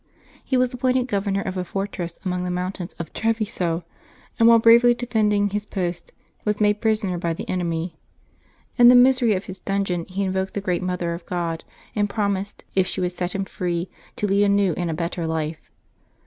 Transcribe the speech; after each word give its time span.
He 0.43 0.57
was 0.57 0.73
appointed 0.73 1.07
governor 1.07 1.43
of 1.43 1.57
a 1.57 1.63
fortress 1.63 2.17
among 2.25 2.43
the 2.43 2.49
mountains 2.49 2.93
of 2.93 3.13
Treviso, 3.13 3.83
and 4.39 4.47
whilst 4.49 4.63
bravely 4.63 4.95
defending 4.95 5.51
his 5.51 5.67
post, 5.67 6.11
was 6.43 6.59
made 6.59 6.81
prisoner 6.81 7.19
by 7.19 7.35
the 7.35 7.47
en 7.47 7.59
emy. 7.61 7.93
In 8.79 8.87
the 8.87 8.95
misery 8.95 9.35
of 9.35 9.45
his 9.45 9.59
dungeon 9.59 10.05
he 10.05 10.23
invoked 10.23 10.55
the 10.55 10.59
great 10.59 10.81
Mother 10.81 11.13
of 11.13 11.27
God, 11.27 11.63
and 11.95 12.09
promised, 12.09 12.63
if 12.73 12.87
she 12.87 12.99
would 12.99 13.11
set 13.11 13.35
him 13.35 13.45
free, 13.45 13.91
to 14.15 14.25
lead 14.25 14.43
a 14.43 14.49
new 14.49 14.73
and 14.73 14.89
a 14.89 14.93
better 14.95 15.27
life. 15.27 15.69